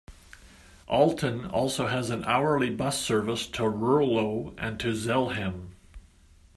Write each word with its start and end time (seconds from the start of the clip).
Aalten 0.89 1.47
also 1.53 1.85
has 1.85 2.09
an 2.09 2.25
hourly 2.25 2.71
bus 2.71 2.99
service 2.99 3.45
to 3.45 3.61
Ruurlo 3.61 4.55
and 4.57 4.79
to 4.79 4.93
Zelhem. 4.95 5.73